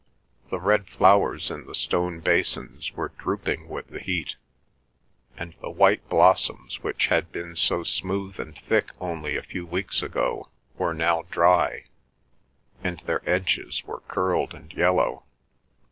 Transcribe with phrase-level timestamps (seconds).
[0.49, 4.35] The red flowers in the stone basins were drooping with the heat,
[5.37, 10.01] and the white blossoms which had been so smooth and thick only a few weeks
[10.01, 11.83] ago were now dry,
[12.83, 15.23] and their edges were curled and yellow.